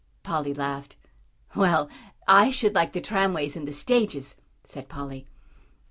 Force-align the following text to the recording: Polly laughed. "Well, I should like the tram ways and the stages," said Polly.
Polly 0.23 0.51
laughed. 0.51 0.95
"Well, 1.55 1.87
I 2.27 2.49
should 2.49 2.73
like 2.73 2.93
the 2.93 3.01
tram 3.01 3.35
ways 3.35 3.55
and 3.55 3.67
the 3.67 3.71
stages," 3.71 4.35
said 4.63 4.89
Polly. 4.89 5.27